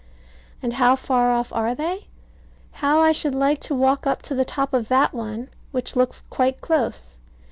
And 0.63 0.73
how 0.73 0.95
far 0.95 1.29
off 1.31 1.53
are 1.53 1.75
they? 1.75 2.07
How 2.71 3.01
I 3.01 3.11
should 3.11 3.35
like 3.35 3.61
to 3.61 3.75
walk 3.75 4.07
up 4.07 4.23
to 4.23 4.33
the 4.33 4.43
top 4.43 4.73
of 4.73 4.87
that 4.87 5.13
one 5.13 5.49
which 5.69 5.95
looks 5.95 6.23
quite 6.31 6.59
close. 6.59 7.17